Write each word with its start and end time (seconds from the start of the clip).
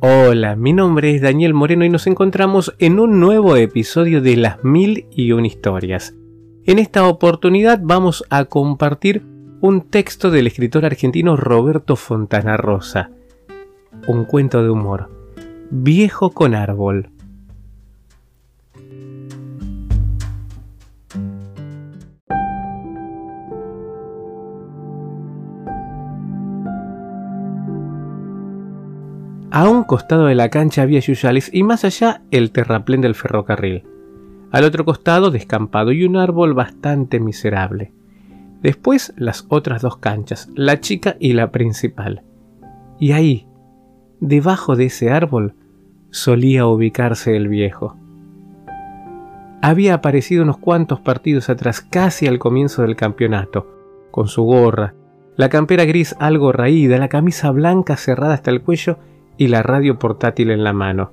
Hola, 0.00 0.56
mi 0.56 0.74
nombre 0.74 1.14
es 1.14 1.22
Daniel 1.22 1.54
Moreno 1.54 1.82
y 1.82 1.88
nos 1.88 2.06
encontramos 2.06 2.74
en 2.78 3.00
un 3.00 3.18
nuevo 3.18 3.56
episodio 3.56 4.20
de 4.20 4.36
Las 4.36 4.62
Mil 4.62 5.06
y 5.10 5.32
una 5.32 5.46
Historias. 5.46 6.14
En 6.64 6.78
esta 6.78 7.08
oportunidad 7.08 7.80
vamos 7.82 8.22
a 8.28 8.44
compartir 8.44 9.22
un 9.62 9.80
texto 9.88 10.30
del 10.30 10.48
escritor 10.48 10.84
argentino 10.84 11.34
Roberto 11.34 11.96
Fontana 11.96 12.58
Rosa. 12.58 13.10
Un 14.06 14.26
cuento 14.26 14.62
de 14.62 14.68
humor. 14.68 15.10
Viejo 15.70 16.30
con 16.30 16.54
árbol. 16.54 17.08
Costado 29.86 30.26
de 30.26 30.34
la 30.34 30.48
cancha 30.48 30.82
había 30.82 31.00
yuyales 31.00 31.50
y 31.52 31.62
más 31.62 31.84
allá 31.84 32.22
el 32.30 32.50
terraplén 32.50 33.00
del 33.00 33.14
ferrocarril. 33.14 33.84
Al 34.52 34.64
otro 34.64 34.84
costado 34.84 35.30
descampado 35.30 35.92
y 35.92 36.04
un 36.04 36.16
árbol 36.16 36.54
bastante 36.54 37.20
miserable. 37.20 37.92
Después 38.62 39.12
las 39.16 39.46
otras 39.48 39.82
dos 39.82 39.98
canchas, 39.98 40.48
la 40.54 40.80
chica 40.80 41.16
y 41.20 41.32
la 41.32 41.50
principal. 41.50 42.22
Y 42.98 43.12
ahí, 43.12 43.46
debajo 44.20 44.76
de 44.76 44.86
ese 44.86 45.10
árbol, 45.10 45.54
solía 46.10 46.66
ubicarse 46.66 47.36
el 47.36 47.48
viejo. 47.48 47.96
Había 49.62 49.94
aparecido 49.94 50.42
unos 50.42 50.58
cuantos 50.58 51.00
partidos 51.00 51.50
atrás, 51.50 51.80
casi 51.80 52.26
al 52.26 52.38
comienzo 52.38 52.82
del 52.82 52.96
campeonato, 52.96 53.66
con 54.10 54.28
su 54.28 54.44
gorra, 54.44 54.94
la 55.36 55.50
campera 55.50 55.84
gris 55.84 56.16
algo 56.18 56.50
raída, 56.52 56.96
la 56.98 57.08
camisa 57.08 57.50
blanca 57.50 57.96
cerrada 57.96 58.34
hasta 58.34 58.50
el 58.50 58.62
cuello 58.62 58.98
y 59.38 59.48
la 59.48 59.62
radio 59.62 59.98
portátil 59.98 60.50
en 60.50 60.64
la 60.64 60.72
mano. 60.72 61.12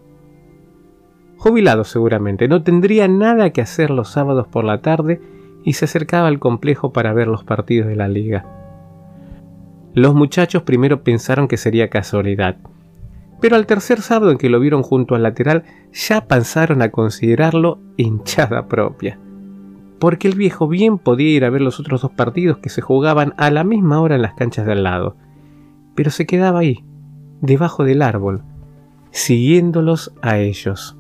Jubilado 1.38 1.84
seguramente, 1.84 2.48
no 2.48 2.64
tendría 2.64 3.08
nada 3.08 3.50
que 3.50 3.62
hacer 3.62 3.90
los 3.90 4.10
sábados 4.10 4.48
por 4.48 4.64
la 4.64 4.82
tarde 4.82 5.20
y 5.64 5.74
se 5.74 5.86
acercaba 5.86 6.28
al 6.28 6.40
complejo 6.40 6.94
para 6.94 7.14
ver 7.14 7.28
los 7.28 7.44
partidos 7.44 7.88
de 7.88 7.96
la 7.96 8.08
liga. 8.08 8.46
Los 9.94 10.16
muchachos 10.16 10.64
primero 10.64 11.04
pensaron 11.04 11.48
que 11.48 11.58
sería 11.58 11.90
casualidad, 11.90 12.58
pero 13.42 13.58
al 13.58 13.66
tercer 13.66 14.02
sábado 14.02 14.32
en 14.32 14.38
que 14.38 14.50
lo 14.50 14.60
vieron 14.60 14.84
junto 14.84 15.16
al 15.16 15.24
lateral 15.24 15.64
ya 15.92 16.28
pasaron 16.28 16.82
a 16.82 16.92
considerarlo 16.92 17.80
hinchada 17.98 18.68
propia, 18.68 19.20
porque 20.00 20.30
el 20.30 20.36
viejo 20.36 20.68
bien 20.68 20.98
podía 20.98 21.30
ir 21.30 21.46
a 21.46 21.50
ver 21.50 21.62
los 21.62 21.80
otros 21.80 22.02
dos 22.02 22.12
partidos 22.12 22.58
que 22.58 22.70
se 22.70 22.82
jugaban 22.82 23.34
a 23.38 23.52
la 23.52 23.64
misma 23.64 24.00
hora 24.00 24.16
en 24.16 24.22
las 24.22 24.34
canchas 24.34 24.66
de 24.66 24.72
al 24.72 24.84
lado, 24.84 25.18
pero 25.94 26.10
se 26.10 26.26
quedaba 26.26 26.60
ahí, 26.60 26.86
debajo 27.44 27.84
del 27.84 28.02
árbol, 28.02 28.42
siguiéndolos 29.12 30.14
a 30.22 30.38
ellos. 30.38 30.98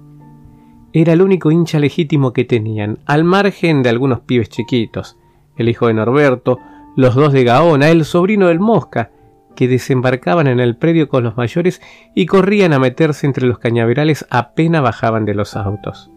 Era 0.91 1.13
el 1.13 1.21
único 1.21 1.51
hincha 1.51 1.79
legítimo 1.79 2.33
que 2.33 2.43
tenían, 2.43 2.99
al 3.05 3.23
margen 3.23 3.81
de 3.81 3.89
algunos 3.89 4.19
pibes 4.19 4.49
chiquitos, 4.49 5.17
el 5.55 5.69
hijo 5.69 5.87
de 5.87 5.93
Norberto, 5.93 6.59
los 6.97 7.15
dos 7.15 7.31
de 7.31 7.45
Gaona, 7.45 7.89
el 7.89 8.03
sobrino 8.03 8.47
del 8.47 8.59
Mosca, 8.59 9.11
que 9.55 9.69
desembarcaban 9.69 10.47
en 10.47 10.59
el 10.59 10.75
predio 10.75 11.07
con 11.07 11.23
los 11.23 11.37
mayores 11.37 11.81
y 12.13 12.25
corrían 12.25 12.73
a 12.73 12.79
meterse 12.79 13.25
entre 13.25 13.47
los 13.47 13.57
cañaverales 13.57 14.27
apenas 14.29 14.83
bajaban 14.83 15.23
de 15.23 15.35
los 15.35 15.55
autos. 15.55 16.11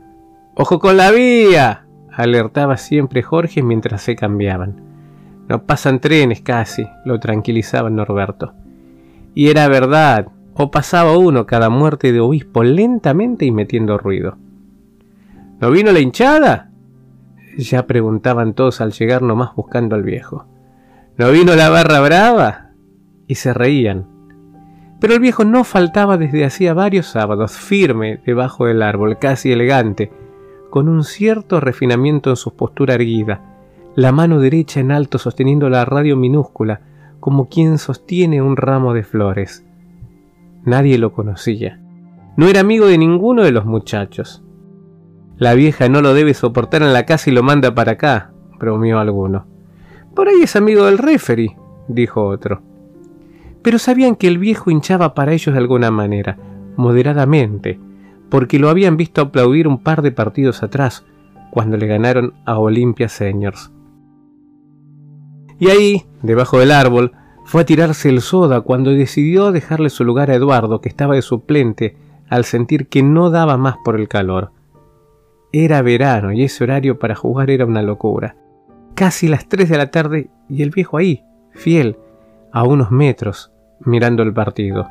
¡Ojo 0.57 0.81
con 0.81 0.97
la 0.97 1.13
vía! 1.13 1.87
alertaba 2.11 2.79
siempre 2.79 3.23
Jorge 3.23 3.63
mientras 3.63 4.03
se 4.03 4.17
cambiaban. 4.17 4.83
No 5.49 5.63
pasan 5.63 6.01
trenes 6.01 6.41
casi, 6.41 6.85
lo 7.05 7.21
tranquilizaba 7.21 7.91
Norberto. 7.91 8.55
Y 9.37 9.51
era 9.51 9.69
verdad, 9.69 10.29
o 10.55 10.71
pasaba 10.71 11.19
uno 11.19 11.45
cada 11.45 11.69
muerte 11.69 12.11
de 12.11 12.21
obispo 12.21 12.65
lentamente 12.65 13.45
y 13.45 13.51
metiendo 13.51 13.99
ruido. 13.99 14.39
¿No 15.61 15.71
vino 15.71 15.93
la 15.93 16.01
hinchada? 16.01 16.71
Ya 17.59 17.87
preguntaban 17.87 18.55
todos 18.55 18.81
al 18.81 18.93
llegar 18.93 19.21
nomás 19.21 19.55
buscando 19.55 19.95
al 19.95 20.05
viejo. 20.05 20.47
¿No 21.19 21.31
vino 21.33 21.55
la 21.55 21.69
barra 21.69 22.01
brava? 22.01 22.71
Y 23.27 23.35
se 23.35 23.53
reían. 23.53 24.07
Pero 25.01 25.13
el 25.13 25.21
viejo 25.21 25.45
no 25.45 25.65
faltaba 25.65 26.17
desde 26.17 26.47
hacía 26.47 26.73
varios 26.73 27.05
sábados, 27.05 27.53
firme 27.53 28.23
debajo 28.25 28.65
del 28.65 28.81
árbol, 28.81 29.19
casi 29.19 29.53
elegante, 29.53 30.11
con 30.71 30.89
un 30.89 31.05
cierto 31.05 31.61
refinamiento 31.61 32.31
en 32.31 32.37
su 32.37 32.57
postura 32.57 32.95
erguida, 32.95 33.43
la 33.97 34.13
mano 34.13 34.41
derecha 34.41 34.81
en 34.81 34.93
alto 34.93 35.19
sosteniendo 35.19 35.69
la 35.69 35.85
radio 35.85 36.17
minúscula, 36.17 36.81
como 37.21 37.49
quien 37.49 37.79
sostiene 37.79 38.43
un 38.43 38.57
ramo 38.57 38.95
de 38.95 39.03
flores. 39.03 39.65
Nadie 40.65 40.99
lo 40.99 41.13
conocía. 41.13 41.81
No 42.37 42.49
era 42.49 42.61
amigo 42.61 42.87
de 42.87 42.99
ninguno 42.99 43.45
de 43.45 43.53
los 43.53 43.65
muchachos. 43.65 44.43
La 45.39 45.55
vieja 45.55 45.89
no 45.89 46.01
lo 46.01 46.15
debe 46.15 46.35
soportar 46.35 46.83
en 46.83 46.93
la 46.93 47.07
casa 47.07 47.31
y 47.31 47.33
lo 47.33 47.43
manda 47.43 47.75
para 47.75 47.93
acá, 47.93 48.33
bromeó 48.59 48.99
alguno. 48.99 49.47
Por 50.15 50.29
ahí 50.29 50.43
es 50.43 50.57
amigo 50.57 50.87
del 50.87 50.99
referee, 50.99 51.57
dijo 51.89 52.27
otro. 52.27 52.63
Pero 53.63 53.79
sabían 53.79 54.17
que 54.17 54.29
el 54.29 54.39
viejo 54.39 54.71
hinchaba 54.71 55.15
para 55.15 55.33
ellos 55.33 55.55
de 55.55 55.61
alguna 55.61 55.91
manera, 55.91 56.39
moderadamente, 56.77 57.79
porque 58.31 58.59
lo 58.59 58.71
habían 58.71 58.97
visto 58.97 59.21
aplaudir 59.21 59.69
un 59.69 59.79
par 59.83 60.03
de 60.03 60.13
partidos 60.13 60.63
atrás, 60.63 61.05
cuando 61.51 61.77
le 61.77 61.87
ganaron 61.87 62.35
a 62.45 62.59
Olympia 62.59 63.09
Seniors. 63.09 63.71
Y 65.59 65.71
ahí, 65.71 66.05
debajo 66.23 66.59
del 66.59 66.73
árbol, 66.73 67.13
fue 67.45 67.63
a 67.63 67.67
tirarse 67.67 68.09
el 68.09 68.21
soda 68.21 68.61
cuando 68.61 68.91
decidió 68.91 69.53
dejarle 69.53 69.89
su 69.89 70.05
lugar 70.05 70.31
a 70.31 70.35
Eduardo, 70.35 70.81
que 70.81 70.89
estaba 70.89 71.15
de 71.15 71.23
suplente, 71.23 71.97
al 72.29 72.45
sentir 72.45 72.89
que 72.89 73.03
no 73.03 73.31
daba 73.31 73.57
más 73.57 73.77
por 73.85 73.99
el 73.99 74.09
calor. 74.09 74.51
Era 75.53 75.81
verano 75.83 76.33
y 76.33 76.43
ese 76.43 76.65
horario 76.65 76.99
para 76.99 77.15
jugar 77.15 77.51
era 77.51 77.65
una 77.65 77.83
locura. 77.83 78.37
Casi 78.95 79.29
las 79.29 79.49
tres 79.49 79.69
de 79.69 79.79
la 79.79 79.91
tarde 79.91 80.29
y 80.49 80.63
el 80.63 80.71
viejo 80.71 80.97
ahí, 80.97 81.25
fiel, 81.53 81.97
a 82.53 82.65
unos 82.65 82.91
metros, 82.91 83.53
mirando 83.81 84.23
el 84.23 84.33
partido. 84.33 84.89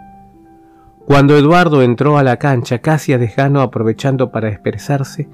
Cuando 1.06 1.38
Eduardo 1.38 1.84
entró 1.84 2.18
a 2.18 2.24
la 2.24 2.38
cancha 2.38 2.80
casi 2.80 3.14
a 3.14 3.18
desgano 3.18 3.62
aprovechando 3.62 4.32
para 4.32 4.50
expresarse, 4.50 5.28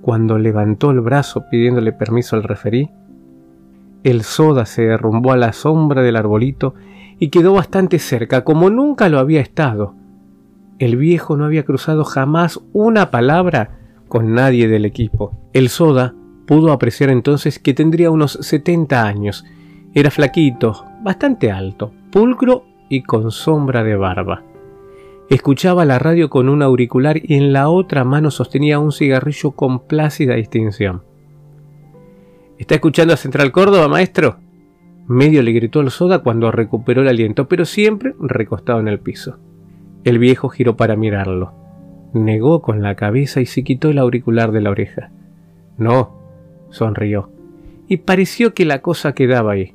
cuando 0.00 0.38
levantó 0.38 0.92
el 0.92 1.00
brazo 1.00 1.44
pidiéndole 1.50 1.92
permiso 1.92 2.36
al 2.36 2.42
referí, 2.42 2.90
el 4.04 4.22
soda 4.22 4.66
se 4.66 4.82
derrumbó 4.82 5.32
a 5.32 5.36
la 5.36 5.52
sombra 5.52 6.02
del 6.02 6.16
arbolito 6.16 6.74
y 7.18 7.30
quedó 7.30 7.54
bastante 7.54 7.98
cerca, 7.98 8.44
como 8.44 8.70
nunca 8.70 9.08
lo 9.08 9.18
había 9.18 9.40
estado. 9.40 9.94
El 10.78 10.96
viejo 10.96 11.36
no 11.36 11.46
había 11.46 11.64
cruzado 11.64 12.04
jamás 12.04 12.60
una 12.72 13.10
palabra 13.10 13.78
con 14.08 14.34
nadie 14.34 14.68
del 14.68 14.84
equipo. 14.84 15.32
El 15.54 15.70
soda 15.70 16.14
pudo 16.46 16.70
apreciar 16.70 17.08
entonces 17.08 17.58
que 17.58 17.72
tendría 17.72 18.10
unos 18.10 18.38
70 18.42 19.02
años. 19.02 19.44
Era 19.94 20.10
flaquito, 20.10 20.84
bastante 21.02 21.50
alto, 21.50 21.92
pulcro 22.10 22.66
y 22.90 23.02
con 23.02 23.30
sombra 23.30 23.82
de 23.82 23.96
barba. 23.96 24.42
Escuchaba 25.30 25.86
la 25.86 25.98
radio 25.98 26.28
con 26.28 26.50
un 26.50 26.62
auricular 26.62 27.16
y 27.22 27.36
en 27.36 27.54
la 27.54 27.70
otra 27.70 28.04
mano 28.04 28.30
sostenía 28.30 28.78
un 28.78 28.92
cigarrillo 28.92 29.52
con 29.52 29.86
plácida 29.86 30.34
distinción. 30.34 31.02
¿Está 32.64 32.76
escuchando 32.76 33.12
a 33.12 33.18
Central 33.18 33.52
Córdoba, 33.52 33.88
maestro? 33.88 34.38
Medio 35.06 35.42
le 35.42 35.52
gritó 35.52 35.82
el 35.82 35.90
soda 35.90 36.20
cuando 36.20 36.50
recuperó 36.50 37.02
el 37.02 37.08
aliento, 37.08 37.46
pero 37.46 37.66
siempre 37.66 38.14
recostado 38.18 38.80
en 38.80 38.88
el 38.88 39.00
piso. 39.00 39.36
El 40.02 40.18
viejo 40.18 40.48
giró 40.48 40.74
para 40.74 40.96
mirarlo. 40.96 41.52
Negó 42.14 42.62
con 42.62 42.80
la 42.80 42.94
cabeza 42.94 43.42
y 43.42 43.44
se 43.44 43.64
quitó 43.64 43.90
el 43.90 43.98
auricular 43.98 44.50
de 44.50 44.62
la 44.62 44.70
oreja. 44.70 45.10
No, 45.76 46.16
sonrió, 46.70 47.30
y 47.86 47.98
pareció 47.98 48.54
que 48.54 48.64
la 48.64 48.80
cosa 48.80 49.12
quedaba 49.12 49.52
ahí. 49.52 49.74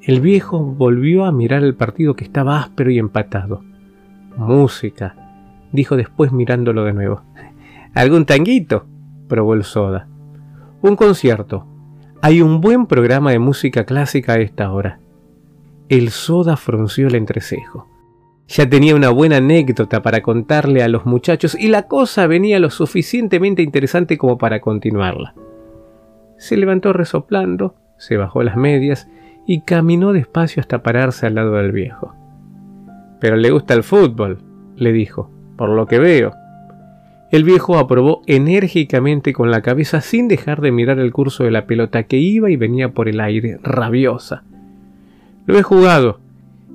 El 0.00 0.20
viejo 0.20 0.58
volvió 0.58 1.24
a 1.24 1.30
mirar 1.30 1.62
el 1.62 1.76
partido 1.76 2.16
que 2.16 2.24
estaba 2.24 2.58
áspero 2.58 2.90
y 2.90 2.98
empatado. 2.98 3.62
Música, 4.36 5.14
dijo 5.70 5.96
después 5.96 6.32
mirándolo 6.32 6.82
de 6.82 6.94
nuevo. 6.94 7.22
¿Algún 7.94 8.24
tanguito? 8.24 8.86
probó 9.28 9.54
el 9.54 9.62
soda. 9.62 10.08
Un 10.80 10.96
concierto, 10.96 11.68
hay 12.24 12.40
un 12.40 12.60
buen 12.60 12.86
programa 12.86 13.32
de 13.32 13.40
música 13.40 13.84
clásica 13.84 14.34
a 14.34 14.38
esta 14.38 14.70
hora. 14.70 15.00
El 15.88 16.10
soda 16.10 16.56
frunció 16.56 17.08
el 17.08 17.16
entrecejo. 17.16 17.88
Ya 18.46 18.70
tenía 18.70 18.94
una 18.94 19.10
buena 19.10 19.38
anécdota 19.38 20.02
para 20.02 20.22
contarle 20.22 20.84
a 20.84 20.88
los 20.88 21.04
muchachos 21.04 21.56
y 21.58 21.66
la 21.66 21.88
cosa 21.88 22.28
venía 22.28 22.60
lo 22.60 22.70
suficientemente 22.70 23.62
interesante 23.62 24.18
como 24.18 24.38
para 24.38 24.60
continuarla. 24.60 25.34
Se 26.38 26.56
levantó 26.56 26.92
resoplando, 26.92 27.74
se 27.98 28.16
bajó 28.16 28.44
las 28.44 28.56
medias 28.56 29.08
y 29.44 29.62
caminó 29.62 30.12
despacio 30.12 30.60
hasta 30.60 30.84
pararse 30.84 31.26
al 31.26 31.34
lado 31.34 31.54
del 31.54 31.72
viejo. 31.72 32.14
Pero 33.18 33.34
le 33.34 33.50
gusta 33.50 33.74
el 33.74 33.82
fútbol, 33.82 34.38
le 34.76 34.92
dijo, 34.92 35.28
por 35.56 35.70
lo 35.70 35.86
que 35.86 35.98
veo. 35.98 36.32
El 37.32 37.44
viejo 37.44 37.78
aprobó 37.78 38.20
enérgicamente 38.26 39.32
con 39.32 39.50
la 39.50 39.62
cabeza 39.62 40.02
sin 40.02 40.28
dejar 40.28 40.60
de 40.60 40.70
mirar 40.70 40.98
el 40.98 41.12
curso 41.12 41.44
de 41.44 41.50
la 41.50 41.66
pelota 41.66 42.02
que 42.02 42.18
iba 42.18 42.50
y 42.50 42.56
venía 42.56 42.92
por 42.92 43.08
el 43.08 43.20
aire, 43.20 43.58
rabiosa. 43.62 44.44
Lo 45.46 45.58
he 45.58 45.62
jugado, 45.62 46.20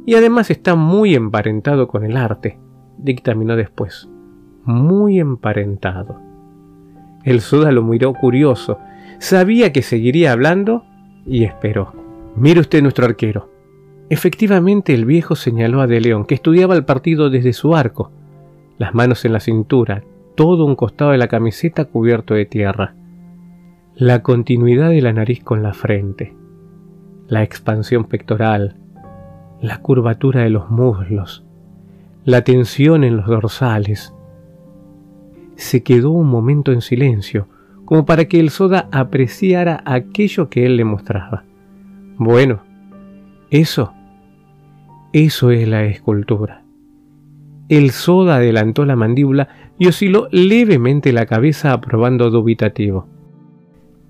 y 0.08 0.16
además 0.16 0.50
está 0.50 0.74
muy 0.74 1.14
emparentado 1.14 1.88
con 1.88 2.04
el 2.04 2.18
arte. 2.18 2.58
dictaminó 2.98 3.56
después, 3.56 4.10
muy 4.66 5.20
emparentado. 5.20 6.20
El 7.24 7.42
Soda 7.42 7.72
lo 7.72 7.84
miró 7.84 8.16
curioso, 8.16 8.80
sabía 9.20 9.72
que 9.72 9.84
seguiría 9.84 10.32
hablando 10.32 10.86
y 11.28 11.44
esperó. 11.44 11.94
Mire 12.36 12.62
usted 12.62 12.82
nuestro 12.82 13.06
arquero. 13.06 13.52
Efectivamente 14.10 14.96
el 14.96 15.06
viejo 15.06 15.36
señaló 15.36 15.82
a 15.82 15.88
De 15.88 16.02
León, 16.02 16.26
que 16.26 16.34
estudiaba 16.34 16.76
el 16.76 16.84
partido 16.84 17.30
desde 17.30 17.54
su 17.54 17.76
arco, 17.76 18.12
las 18.80 18.96
manos 18.96 19.24
en 19.24 19.34
la 19.34 19.40
cintura, 19.40 20.04
todo 20.38 20.66
un 20.66 20.76
costado 20.76 21.12
de 21.12 21.18
la 21.18 21.28
camiseta 21.28 21.86
cubierto 21.86 22.36
de 22.36 22.46
tierra, 22.46 22.94
la 23.96 24.22
continuidad 24.22 24.92
de 24.92 25.02
la 25.02 25.12
nariz 25.12 25.44
con 25.44 25.64
la 25.64 25.74
frente, 25.74 26.36
la 27.28 27.42
expansión 27.42 28.04
pectoral, 28.04 28.78
la 29.60 29.80
curvatura 29.80 30.44
de 30.44 30.52
los 30.52 30.70
muslos, 30.70 31.44
la 32.24 32.44
tensión 32.44 33.04
en 33.04 33.18
los 33.18 33.26
dorsales. 33.26 34.14
Se 35.56 35.82
quedó 35.82 36.12
un 36.12 36.28
momento 36.28 36.72
en 36.72 36.82
silencio, 36.82 37.48
como 37.84 38.06
para 38.06 38.26
que 38.26 38.40
el 38.40 38.52
soda 38.52 38.90
apreciara 38.92 39.82
aquello 39.86 40.50
que 40.50 40.68
él 40.68 40.78
le 40.78 40.84
mostraba. 40.84 41.46
Bueno, 42.18 42.62
eso, 43.50 43.92
eso 45.14 45.50
es 45.50 45.68
la 45.68 45.86
escultura. 45.86 46.67
El 47.70 47.92
soda 47.92 48.38
adelantó 48.38 48.86
la 48.86 48.96
mandíbula 48.96 49.50
y 49.78 49.88
osciló 49.88 50.30
levemente 50.32 51.12
la 51.12 51.26
cabeza 51.26 51.74
aprobando 51.74 52.30
dubitativo. 52.30 53.08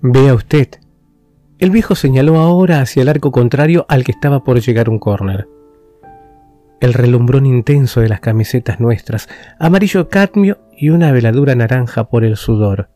Vea 0.00 0.34
usted. 0.34 0.68
El 1.58 1.70
viejo 1.70 1.96
señaló 1.96 2.36
ahora 2.38 2.80
hacia 2.80 3.02
el 3.02 3.08
arco 3.08 3.32
contrario 3.32 3.84
al 3.88 4.04
que 4.04 4.12
estaba 4.12 4.44
por 4.44 4.60
llegar 4.60 4.88
un 4.88 5.00
córner. 5.00 5.48
El 6.80 6.94
relumbrón 6.94 7.46
intenso 7.46 8.00
de 8.00 8.08
las 8.08 8.20
camisetas 8.20 8.78
nuestras, 8.78 9.28
amarillo 9.58 10.08
cadmio 10.08 10.58
y 10.76 10.90
una 10.90 11.10
veladura 11.10 11.56
naranja 11.56 12.08
por 12.08 12.24
el 12.24 12.36
sudor. 12.36 12.90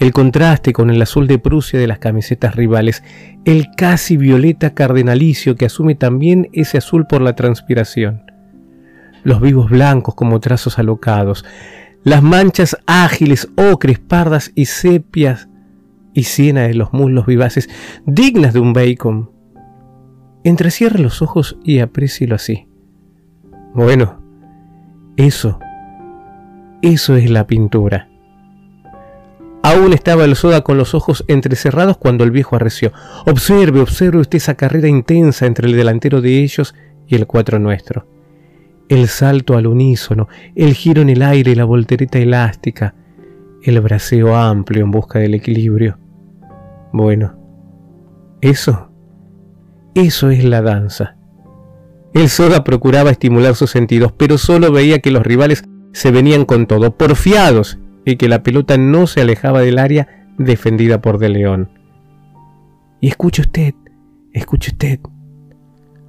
El 0.00 0.12
contraste 0.12 0.72
con 0.72 0.90
el 0.90 1.00
azul 1.00 1.28
de 1.28 1.38
Prusia 1.38 1.78
de 1.78 1.86
las 1.86 2.00
camisetas 2.00 2.56
rivales, 2.56 3.04
el 3.44 3.68
casi 3.76 4.16
violeta 4.16 4.74
cardenalicio 4.74 5.54
que 5.54 5.66
asume 5.66 5.94
también 5.94 6.48
ese 6.52 6.78
azul 6.78 7.06
por 7.06 7.20
la 7.20 7.36
transpiración 7.36 8.27
los 9.24 9.40
vivos 9.40 9.70
blancos 9.70 10.14
como 10.14 10.40
trazos 10.40 10.78
alocados, 10.78 11.44
las 12.04 12.22
manchas 12.22 12.76
ágiles, 12.86 13.48
ocres, 13.56 13.98
pardas 13.98 14.52
y 14.54 14.66
sepias 14.66 15.48
y 16.14 16.24
siena 16.24 16.62
de 16.62 16.74
los 16.74 16.92
muslos 16.92 17.26
vivaces, 17.26 17.68
dignas 18.06 18.54
de 18.54 18.60
un 18.60 18.72
bacon. 18.72 19.30
Entrecierre 20.44 21.00
los 21.00 21.22
ojos 21.22 21.58
y 21.64 21.80
aprécielo 21.80 22.34
así. 22.34 22.68
Bueno, 23.74 24.22
eso, 25.16 25.58
eso 26.82 27.16
es 27.16 27.30
la 27.30 27.46
pintura. 27.46 28.08
Aún 29.62 29.92
estaba 29.92 30.24
el 30.24 30.36
soda 30.36 30.62
con 30.62 30.78
los 30.78 30.94
ojos 30.94 31.24
entrecerrados 31.28 31.98
cuando 31.98 32.24
el 32.24 32.30
viejo 32.30 32.56
arreció. 32.56 32.92
Observe, 33.26 33.80
observe 33.80 34.18
usted 34.18 34.38
esa 34.38 34.54
carrera 34.54 34.88
intensa 34.88 35.46
entre 35.46 35.68
el 35.68 35.76
delantero 35.76 36.20
de 36.20 36.42
ellos 36.42 36.74
y 37.06 37.16
el 37.16 37.26
cuatro 37.26 37.58
nuestro 37.58 38.17
el 38.88 39.08
salto 39.08 39.56
al 39.56 39.66
unísono, 39.66 40.28
el 40.54 40.74
giro 40.74 41.02
en 41.02 41.10
el 41.10 41.22
aire 41.22 41.54
la 41.54 41.64
voltereta 41.64 42.18
elástica, 42.18 42.94
el 43.62 43.80
braceo 43.80 44.36
amplio 44.36 44.84
en 44.84 44.90
busca 44.90 45.18
del 45.18 45.34
equilibrio. 45.34 45.98
Bueno, 46.92 47.34
eso, 48.40 48.90
eso 49.94 50.30
es 50.30 50.44
la 50.44 50.62
danza. 50.62 51.16
El 52.14 52.28
Soda 52.28 52.64
procuraba 52.64 53.10
estimular 53.10 53.54
sus 53.54 53.70
sentidos, 53.70 54.12
pero 54.12 54.38
solo 54.38 54.72
veía 54.72 55.00
que 55.00 55.10
los 55.10 55.22
rivales 55.22 55.64
se 55.92 56.10
venían 56.10 56.44
con 56.44 56.66
todo, 56.66 56.96
porfiados, 56.96 57.78
y 58.04 58.16
que 58.16 58.28
la 58.28 58.42
pelota 58.42 58.78
no 58.78 59.06
se 59.06 59.20
alejaba 59.20 59.60
del 59.60 59.78
área 59.78 60.26
defendida 60.38 61.02
por 61.02 61.18
De 61.18 61.28
León. 61.28 61.68
Y 63.00 63.08
escuche 63.08 63.42
usted, 63.42 63.74
escuche 64.32 64.70
usted, 64.72 65.00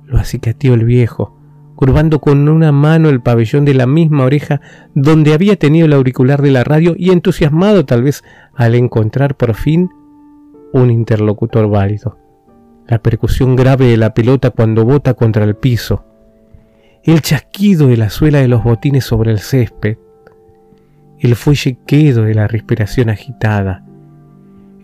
lo 0.06 0.18
acicateó 0.18 0.74
el 0.76 0.86
viejo, 0.86 1.39
curvando 1.80 2.20
con 2.20 2.50
una 2.50 2.74
mano 2.74 3.08
el 3.08 3.22
pabellón 3.22 3.64
de 3.64 3.74
la 3.74 3.88
misma 3.88 4.26
oreja 4.26 4.60
donde 4.96 5.34
había 5.34 5.56
tenido 5.56 5.86
el 5.86 5.94
auricular 5.94 6.42
de 6.42 6.52
la 6.52 6.66
radio 6.66 6.94
y 6.98 7.12
entusiasmado 7.12 7.86
tal 7.86 8.04
vez 8.04 8.22
al 8.54 8.76
encontrar 8.76 9.38
por 9.38 9.54
fin 9.54 9.90
un 10.74 10.92
interlocutor 10.92 11.70
válido. 11.70 12.18
La 12.86 13.02
percusión 13.02 13.56
grave 13.56 13.86
de 13.86 13.96
la 13.96 14.14
pelota 14.14 14.50
cuando 14.50 14.84
bota 14.84 15.14
contra 15.14 15.46
el 15.46 15.56
piso, 15.56 16.04
el 17.02 17.22
chasquido 17.22 17.88
de 17.88 17.96
la 17.96 18.10
suela 18.10 18.40
de 18.40 18.50
los 18.50 18.62
botines 18.62 19.06
sobre 19.06 19.32
el 19.32 19.40
césped, 19.40 19.96
el 21.18 21.38
fuelle 21.38 21.78
quedo 21.88 22.24
de 22.24 22.34
la 22.34 22.50
respiración 22.50 23.10
agitada, 23.10 23.86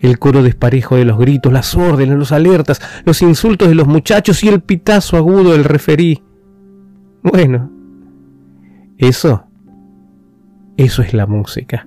el 0.00 0.18
coro 0.18 0.42
desparejo 0.42 0.96
de 0.96 1.04
los 1.04 1.18
gritos, 1.18 1.52
las 1.52 1.74
órdenes, 1.74 2.16
los 2.16 2.32
alertas, 2.32 2.80
los 3.04 3.20
insultos 3.20 3.68
de 3.68 3.74
los 3.74 3.86
muchachos 3.86 4.42
y 4.42 4.48
el 4.48 4.62
pitazo 4.62 5.18
agudo 5.18 5.52
del 5.52 5.64
referí. 5.64 6.22
Bueno, 7.28 7.72
eso, 8.98 9.42
eso 10.76 11.02
es 11.02 11.12
la 11.12 11.26
música. 11.26 11.84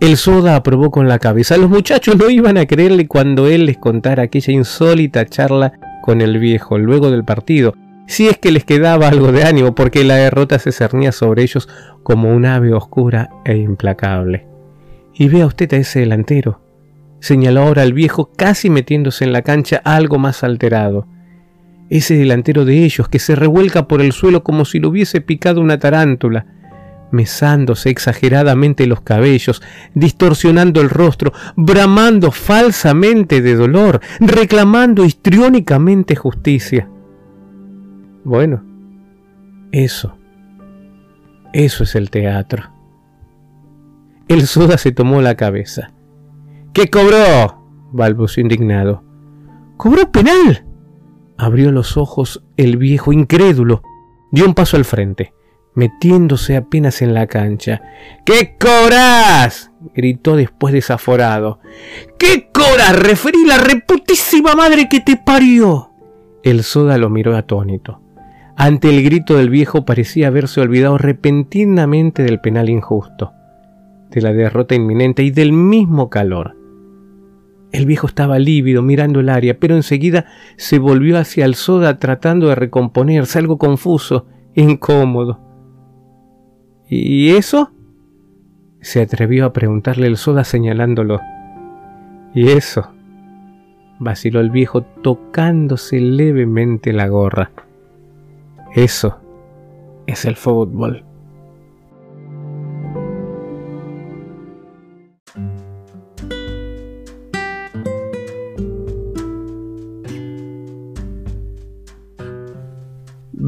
El 0.00 0.16
soda 0.16 0.56
aprobó 0.56 0.90
con 0.90 1.06
la 1.06 1.18
cabeza. 1.18 1.58
Los 1.58 1.68
muchachos 1.68 2.16
no 2.16 2.30
iban 2.30 2.56
a 2.56 2.64
creerle 2.64 3.06
cuando 3.06 3.46
él 3.46 3.66
les 3.66 3.76
contara 3.76 4.22
aquella 4.22 4.54
insólita 4.54 5.26
charla 5.26 5.74
con 6.00 6.22
el 6.22 6.38
viejo 6.38 6.78
luego 6.78 7.10
del 7.10 7.26
partido, 7.26 7.74
si 8.06 8.26
es 8.26 8.38
que 8.38 8.50
les 8.50 8.64
quedaba 8.64 9.08
algo 9.08 9.32
de 9.32 9.44
ánimo, 9.44 9.74
porque 9.74 10.02
la 10.02 10.14
derrota 10.14 10.58
se 10.58 10.72
cernía 10.72 11.12
sobre 11.12 11.42
ellos 11.42 11.68
como 12.02 12.34
un 12.34 12.46
ave 12.46 12.72
oscura 12.72 13.28
e 13.44 13.58
implacable. 13.58 14.46
Y 15.12 15.28
vea 15.28 15.44
usted 15.44 15.70
a 15.74 15.76
ese 15.76 16.00
delantero, 16.00 16.62
señaló 17.20 17.64
ahora 17.64 17.82
el 17.82 17.92
viejo 17.92 18.30
casi 18.34 18.70
metiéndose 18.70 19.24
en 19.24 19.34
la 19.34 19.42
cancha 19.42 19.82
algo 19.84 20.18
más 20.18 20.42
alterado 20.42 21.06
ese 21.90 22.16
delantero 22.16 22.64
de 22.64 22.84
ellos 22.84 23.08
que 23.08 23.18
se 23.18 23.36
revuelca 23.36 23.86
por 23.88 24.00
el 24.00 24.12
suelo 24.12 24.42
como 24.42 24.64
si 24.64 24.78
lo 24.78 24.88
hubiese 24.88 25.20
picado 25.20 25.60
una 25.60 25.78
tarántula, 25.78 26.46
mesándose 27.10 27.90
exageradamente 27.90 28.86
los 28.86 29.00
cabellos, 29.00 29.62
distorsionando 29.94 30.80
el 30.80 30.90
rostro, 30.90 31.32
bramando 31.56 32.32
falsamente 32.32 33.40
de 33.40 33.54
dolor, 33.54 34.00
reclamando 34.20 35.04
histriónicamente 35.04 36.16
justicia. 36.16 36.88
Bueno, 38.24 38.64
eso, 39.70 40.16
eso 41.52 41.84
es 41.84 41.94
el 41.94 42.10
teatro. 42.10 42.70
El 44.26 44.46
soda 44.46 44.78
se 44.78 44.90
tomó 44.90 45.20
la 45.20 45.36
cabeza. 45.36 45.92
¿Qué 46.72 46.88
cobró? 46.88 47.62
balbuceó 47.92 48.40
indignado. 48.40 49.04
¿Cobró 49.76 50.10
penal? 50.10 50.64
Abrió 51.36 51.72
los 51.72 51.96
ojos 51.96 52.44
el 52.56 52.76
viejo 52.76 53.12
incrédulo, 53.12 53.82
dio 54.30 54.44
un 54.46 54.54
paso 54.54 54.76
al 54.76 54.84
frente, 54.84 55.34
metiéndose 55.74 56.56
apenas 56.56 57.02
en 57.02 57.14
la 57.14 57.26
cancha. 57.26 57.82
¿Qué 58.24 58.56
cobras? 58.58 59.72
gritó 59.94 60.36
después 60.36 60.72
desaforado. 60.72 61.60
¿Qué 62.18 62.50
cobras? 62.52 62.98
Referí 62.98 63.44
la 63.46 63.58
reputísima 63.58 64.54
madre 64.54 64.88
que 64.88 65.00
te 65.00 65.16
parió. 65.16 65.90
El 66.42 66.62
soda 66.62 66.98
lo 66.98 67.10
miró 67.10 67.36
atónito. 67.36 68.00
Ante 68.56 68.88
el 68.88 69.02
grito 69.02 69.36
del 69.36 69.50
viejo 69.50 69.84
parecía 69.84 70.28
haberse 70.28 70.60
olvidado 70.60 70.96
repentinamente 70.96 72.22
del 72.22 72.40
penal 72.40 72.68
injusto, 72.68 73.32
de 74.10 74.20
la 74.20 74.32
derrota 74.32 74.76
inminente 74.76 75.24
y 75.24 75.32
del 75.32 75.52
mismo 75.52 76.08
calor. 76.08 76.56
El 77.74 77.86
viejo 77.86 78.06
estaba 78.06 78.38
lívido 78.38 78.82
mirando 78.82 79.18
el 79.18 79.28
área, 79.28 79.58
pero 79.58 79.74
enseguida 79.74 80.26
se 80.56 80.78
volvió 80.78 81.18
hacia 81.18 81.44
el 81.44 81.56
soda 81.56 81.98
tratando 81.98 82.46
de 82.46 82.54
recomponerse, 82.54 83.40
algo 83.40 83.58
confuso, 83.58 84.26
incómodo. 84.54 85.40
¿Y 86.88 87.30
eso? 87.30 87.72
se 88.80 89.00
atrevió 89.00 89.44
a 89.44 89.52
preguntarle 89.52 90.06
el 90.06 90.16
soda 90.16 90.44
señalándolo. 90.44 91.20
¿Y 92.32 92.50
eso? 92.50 92.92
vaciló 93.98 94.38
el 94.38 94.52
viejo 94.52 94.82
tocándose 94.82 95.98
levemente 95.98 96.92
la 96.92 97.08
gorra. 97.08 97.50
Eso 98.72 99.18
es 100.06 100.24
el 100.26 100.36
fútbol. 100.36 101.04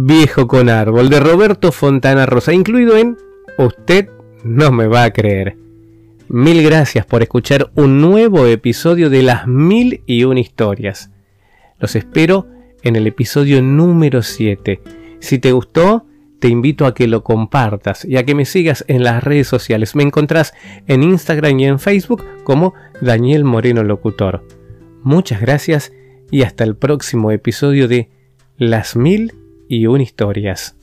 Viejo 0.08 0.46
con 0.46 0.68
árbol 0.68 1.08
de 1.08 1.18
Roberto 1.18 1.72
Fontana 1.72 2.26
Rosa, 2.26 2.52
incluido 2.52 2.96
en 2.96 3.16
Usted 3.58 4.08
no 4.44 4.70
me 4.70 4.86
va 4.86 5.02
a 5.02 5.10
creer. 5.10 5.56
Mil 6.28 6.62
gracias 6.62 7.04
por 7.04 7.24
escuchar 7.24 7.72
un 7.74 8.00
nuevo 8.00 8.46
episodio 8.46 9.10
de 9.10 9.24
las 9.24 9.48
mil 9.48 10.04
y 10.06 10.22
una 10.22 10.38
historias. 10.38 11.10
Los 11.80 11.96
espero 11.96 12.46
en 12.84 12.94
el 12.94 13.08
episodio 13.08 13.60
número 13.62 14.22
7. 14.22 14.80
Si 15.18 15.40
te 15.40 15.50
gustó, 15.50 16.06
te 16.38 16.46
invito 16.46 16.86
a 16.86 16.94
que 16.94 17.08
lo 17.08 17.24
compartas 17.24 18.04
y 18.04 18.16
a 18.16 18.24
que 18.24 18.36
me 18.36 18.44
sigas 18.44 18.84
en 18.86 19.02
las 19.02 19.24
redes 19.24 19.48
sociales. 19.48 19.96
Me 19.96 20.04
encontrás 20.04 20.54
en 20.86 21.02
Instagram 21.02 21.58
y 21.58 21.64
en 21.64 21.80
Facebook 21.80 22.22
como 22.44 22.74
Daniel 23.00 23.42
Moreno 23.42 23.82
Locutor. 23.82 24.46
Muchas 25.02 25.40
gracias 25.40 25.92
y 26.30 26.42
hasta 26.42 26.62
el 26.62 26.76
próximo 26.76 27.32
episodio 27.32 27.88
de 27.88 28.08
Las 28.56 28.94
Mil 28.94 29.32
y 29.68 29.86
Un 29.86 30.00
Historias. 30.00 30.76